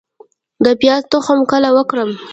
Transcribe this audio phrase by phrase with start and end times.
[0.65, 2.09] د پیاز تخم کله وکرم؟